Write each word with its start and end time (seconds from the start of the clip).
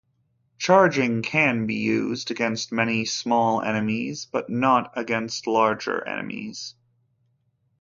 Charging 0.57 1.21
can 1.21 1.67
be 1.67 1.75
used 1.75 2.31
against 2.31 2.71
many 2.71 3.05
small 3.05 3.61
enemies 3.61 4.25
but 4.25 4.49
not 4.49 4.91
against 4.97 5.45
larger 5.45 6.03
enemies. 6.07 6.73